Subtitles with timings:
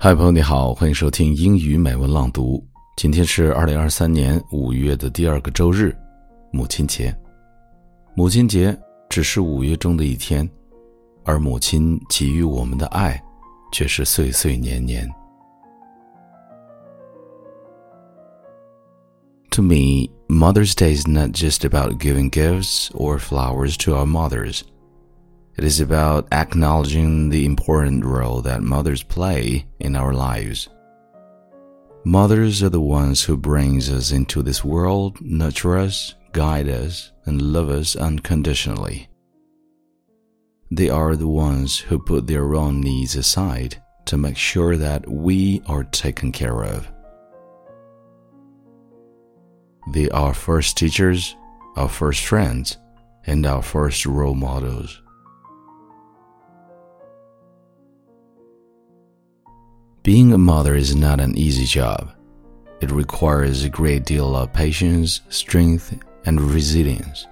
[0.00, 2.64] 嗨，朋友你好，欢迎收听英语美文朗读。
[2.96, 5.92] 今天是二零二三年五月的第二个周日，
[6.52, 7.12] 母亲节。
[8.14, 10.48] 母亲节只是五月中的一天，
[11.24, 13.20] 而母亲给予我们的爱
[13.72, 15.04] 却是岁岁年年。
[19.50, 24.60] To me, Mother's Day is not just about giving gifts or flowers to our mothers.
[25.58, 30.68] It is about acknowledging the important role that mothers play in our lives.
[32.04, 37.42] Mothers are the ones who brings us into this world, nurture us, guide us, and
[37.42, 39.08] love us unconditionally.
[40.70, 45.60] They are the ones who put their own needs aside to make sure that we
[45.66, 46.88] are taken care of.
[49.92, 51.34] They are first teachers,
[51.74, 52.76] our first friends,
[53.26, 55.02] and our first role models.
[60.08, 62.12] Being a mother is not an easy job.
[62.80, 67.26] It requires a great deal of patience, strength, and resilience.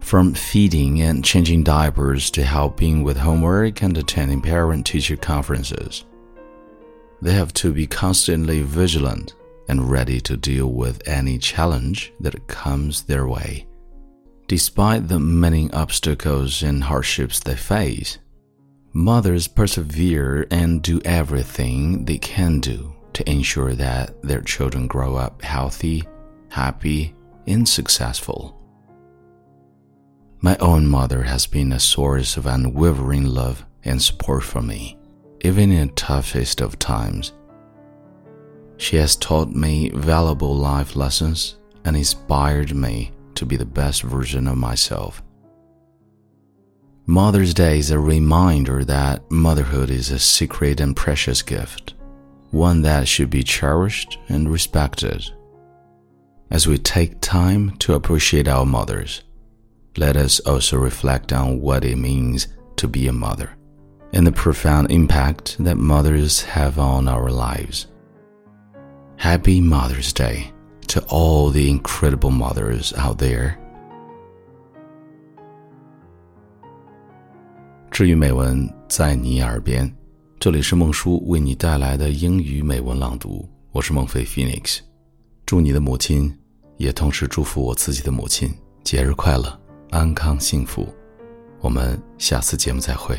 [0.00, 6.06] From feeding and changing diapers to helping with homework and attending parent teacher conferences,
[7.20, 9.34] they have to be constantly vigilant
[9.68, 13.66] and ready to deal with any challenge that comes their way.
[14.46, 18.16] Despite the many obstacles and hardships they face,
[18.92, 25.42] Mothers persevere and do everything they can do to ensure that their children grow up
[25.42, 26.04] healthy,
[26.48, 27.14] happy,
[27.46, 28.54] and successful.
[30.40, 34.96] My own mother has been a source of unwavering love and support for me,
[35.40, 37.32] even in the toughest of times.
[38.76, 44.46] She has taught me valuable life lessons and inspired me to be the best version
[44.46, 45.22] of myself.
[47.10, 51.94] Mother's Day is a reminder that motherhood is a secret and precious gift,
[52.50, 55.24] one that should be cherished and respected.
[56.50, 59.22] As we take time to appreciate our mothers,
[59.96, 63.56] let us also reflect on what it means to be a mother
[64.12, 67.86] and the profound impact that mothers have on our lives.
[69.16, 70.52] Happy Mother's Day
[70.88, 73.58] to all the incredible mothers out there
[77.98, 79.92] 治愈美文在你耳边，
[80.38, 84.78] 这里是孟叔为你带来的英语美文朗读，我是孟非 Phoenix。
[85.44, 86.32] 祝你的母亲，
[86.76, 88.54] 也同时祝福我自己的母亲
[88.84, 89.60] 节日快乐，
[89.90, 90.86] 安康幸福。
[91.58, 93.18] 我们下次节目再会。